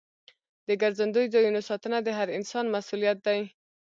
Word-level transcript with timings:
د 0.67 0.69
ګرځندوی 0.81 1.25
ځایونو 1.33 1.61
ساتنه 1.69 1.97
د 2.03 2.09
هر 2.17 2.27
انسان 2.37 2.65
مسؤلیت 2.75 3.17
دی. 3.27 3.39